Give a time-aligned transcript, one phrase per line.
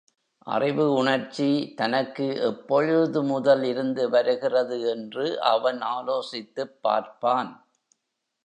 [0.47, 1.73] அறிவு உணர்ச்சி
[1.75, 7.51] தனக்கு எப்பொழுது முதல் இருந்து வருகிறது என்று அவன் ஆலோசித்துப் பார்ப்பான்.